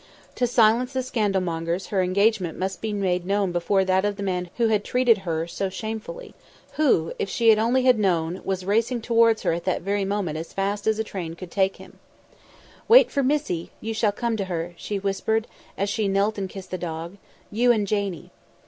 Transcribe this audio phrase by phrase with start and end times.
[0.33, 4.49] To silence the scandalmongers her engagement must be made known before that of the man
[4.57, 6.33] who had treated her so shamefully;
[6.71, 10.53] who, if only she had known, was racing towards her at that very moment as
[10.53, 11.99] fast as train could take him.
[12.87, 15.45] "Wait for Missie; you shall come to her," she whispered
[15.77, 17.17] as she knelt and kissed the dog;
[17.51, 18.31] "you and Janie."